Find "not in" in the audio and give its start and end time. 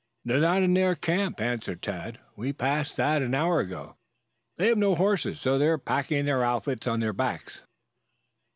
0.39-0.73